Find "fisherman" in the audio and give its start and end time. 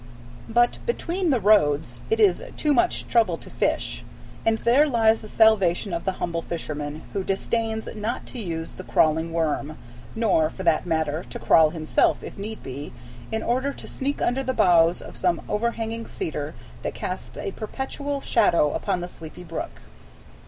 6.41-7.03